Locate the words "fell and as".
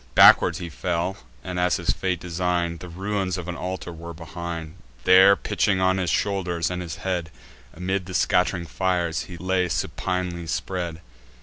0.69-1.75